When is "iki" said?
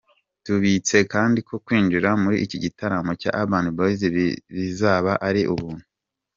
2.45-2.57